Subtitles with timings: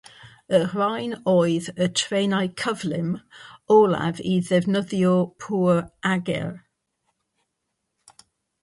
[0.57, 3.11] Y rhain oedd y trenau "cyflym"
[3.77, 5.13] olaf i ddefnyddio
[5.45, 5.81] pŵer
[6.15, 6.53] ager.